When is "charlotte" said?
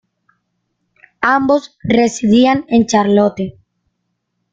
2.87-3.59